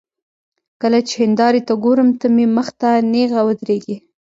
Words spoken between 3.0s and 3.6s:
نېغه